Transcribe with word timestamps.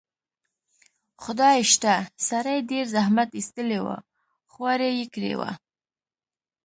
خدای 1.23 1.59
شته، 1.71 1.95
سړي 2.27 2.57
ډېر 2.71 2.85
زحمت 2.95 3.29
ایستلی 3.37 3.79
و، 3.85 3.87
خواري 4.51 4.91
یې 4.99 5.05
کړې 5.13 5.33
وه. 5.39 5.51